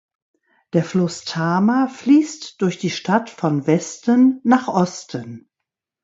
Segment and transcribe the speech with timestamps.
[0.73, 5.47] Der Fluss Tama fließt durch die Stadt von Westen nach Osten.